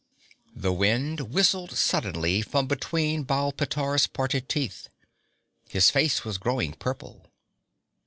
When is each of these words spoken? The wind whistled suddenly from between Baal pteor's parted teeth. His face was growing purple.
The 0.55 0.73
wind 0.73 1.31
whistled 1.31 1.73
suddenly 1.77 2.41
from 2.41 2.65
between 2.65 3.21
Baal 3.21 3.51
pteor's 3.53 4.07
parted 4.07 4.49
teeth. 4.49 4.89
His 5.69 5.91
face 5.91 6.25
was 6.25 6.39
growing 6.39 6.73
purple. 6.73 7.27